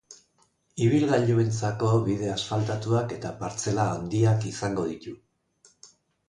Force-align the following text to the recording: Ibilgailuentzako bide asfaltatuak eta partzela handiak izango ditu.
Ibilgailuentzako 0.85 1.89
bide 2.07 2.31
asfaltatuak 2.37 3.13
eta 3.19 3.35
partzela 3.43 3.87
handiak 3.99 4.49
izango 4.55 4.89
ditu. 4.95 5.15